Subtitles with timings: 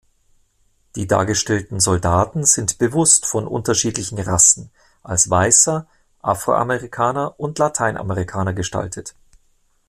[0.95, 4.71] Die dargestellten Soldaten sind bewusst von unterschiedlichen „Rassen“,
[5.03, 5.85] als Weißer,
[6.23, 9.13] Afroamerikaner, und Lateinamerikaner gestaltet.